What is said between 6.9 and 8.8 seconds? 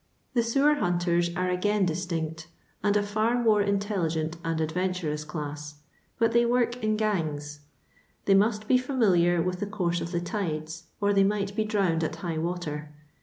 gangs. They must be